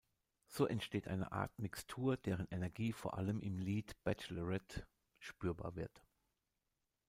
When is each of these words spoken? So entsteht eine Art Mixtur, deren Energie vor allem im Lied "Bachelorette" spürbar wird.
So 0.47 0.65
entsteht 0.65 1.07
eine 1.07 1.31
Art 1.31 1.59
Mixtur, 1.59 2.17
deren 2.17 2.47
Energie 2.49 2.91
vor 2.91 3.19
allem 3.19 3.39
im 3.39 3.59
Lied 3.59 3.95
"Bachelorette" 4.03 4.87
spürbar 5.19 5.75
wird. 5.75 6.01